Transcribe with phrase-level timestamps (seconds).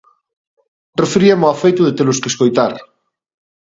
[1.03, 2.73] Referíame o feito de telos que escoitar.